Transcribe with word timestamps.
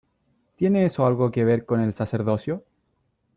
¿tiene 0.57 0.83
eso 0.87 1.05
algo 1.05 1.29
que 1.29 1.43
ver 1.43 1.63
con 1.67 1.79
el 1.79 1.93
sacerdocio? 1.93 2.63